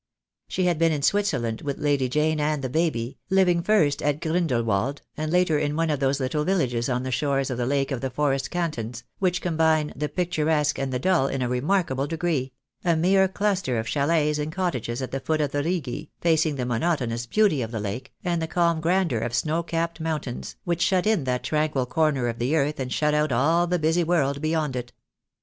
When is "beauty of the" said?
17.27-17.79